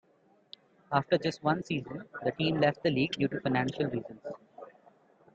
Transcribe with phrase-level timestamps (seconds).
[0.91, 4.23] After just one season, the team left the league due to financial reasons.